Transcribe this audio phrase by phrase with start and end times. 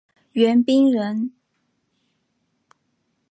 [0.31, 1.31] 袁彬人。